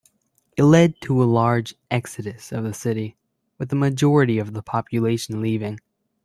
[0.57, 3.17] It led to a large exodus of the city,
[3.59, 5.79] with a majority of the population leaving.